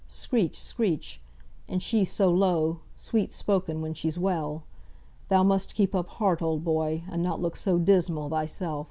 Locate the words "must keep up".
5.43-6.07